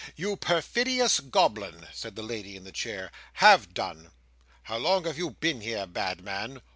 "You 0.15 0.35
perfidious 0.35 1.19
goblin," 1.19 1.87
said 1.93 2.15
the 2.15 2.23
lady 2.23 2.55
in 2.55 2.63
the 2.63 2.71
chair, 2.71 3.11
"have 3.33 3.71
done! 3.75 4.09
How 4.63 4.77
long 4.77 5.03
have 5.05 5.19
you 5.19 5.29
been 5.29 5.61
here, 5.61 5.85
bad 5.85 6.23
man?" 6.23 6.63